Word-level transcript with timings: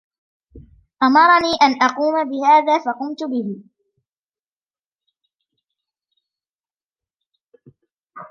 أمرني 1.03 1.51
أن 1.61 1.81
أقوم 1.83 2.29
بهذا، 2.29 2.77
فقمت 2.79 3.23
به. 3.23 3.63